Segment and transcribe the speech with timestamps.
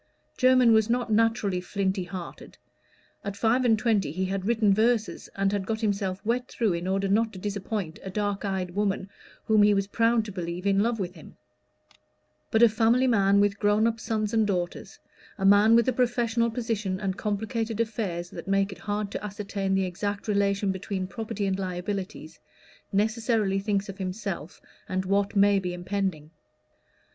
[0.35, 2.57] Jermyn was not naturally flinty hearted:
[3.23, 6.87] at five and twenty he had written verses, and had got himself wet through in
[6.87, 9.11] order not to disappoint a dark eyed woman
[9.45, 11.37] whom he was proud to believe in love with him;
[12.49, 14.97] but a family man with grown up sons and daughters,
[15.37, 19.75] a man with a professional position and complicated affairs that make it hard to ascertain
[19.75, 22.39] the exact relation between property and liabilities,
[22.91, 24.59] necessarily thinks of himself
[24.89, 26.31] and what may be impending.